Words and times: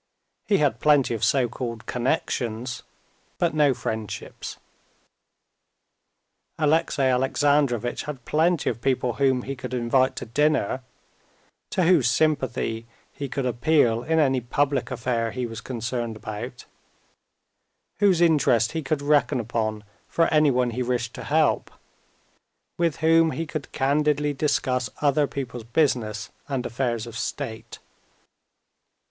He 0.47 0.57
had 0.57 0.79
plenty 0.79 1.13
of 1.13 1.23
so 1.23 1.47
called 1.47 1.85
connections, 1.85 2.81
but 3.37 3.53
no 3.53 3.75
friendships. 3.75 4.57
Alexey 6.57 7.03
Alexandrovitch 7.03 8.05
had 8.05 8.25
plenty 8.25 8.67
of 8.67 8.81
people 8.81 9.13
whom 9.13 9.43
he 9.43 9.55
could 9.55 9.75
invite 9.75 10.15
to 10.15 10.25
dinner, 10.25 10.81
to 11.69 11.83
whose 11.83 12.09
sympathy 12.09 12.87
he 13.13 13.29
could 13.29 13.45
appeal 13.45 14.01
in 14.01 14.17
any 14.17 14.41
public 14.41 14.89
affair 14.89 15.29
he 15.29 15.45
was 15.45 15.61
concerned 15.61 16.15
about, 16.15 16.65
whose 17.99 18.21
interest 18.21 18.71
he 18.71 18.81
could 18.81 19.03
reckon 19.03 19.39
upon 19.39 19.83
for 20.07 20.25
anyone 20.33 20.71
he 20.71 20.81
wished 20.81 21.13
to 21.13 21.25
help, 21.25 21.69
with 22.75 23.01
whom 23.01 23.33
he 23.33 23.45
could 23.45 23.71
candidly 23.71 24.33
discuss 24.33 24.89
other 24.99 25.27
people's 25.27 25.63
business 25.63 26.31
and 26.49 26.65
affairs 26.65 27.05
of 27.05 27.15
state. 27.15 27.77